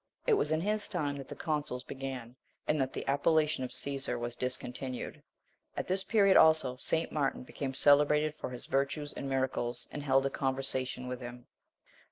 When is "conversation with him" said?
10.31-11.45